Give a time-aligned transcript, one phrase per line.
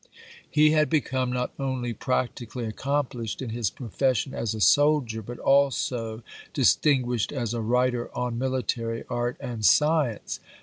[0.49, 6.23] He had become not only practically accomplished in his profession as a soldier, but also
[6.55, 10.39] distinguished as a wi'iter on mili tary art and science.